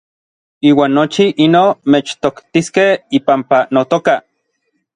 [0.69, 4.15] Iuan nochi inoj mechtoktiskej ipampa notoka.